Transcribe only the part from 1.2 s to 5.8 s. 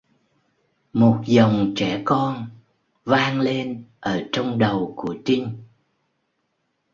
dòng trẻ con vang lên ở trong đầu của Trinh